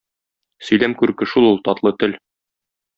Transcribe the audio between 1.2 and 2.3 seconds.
шул ул- татлы тел.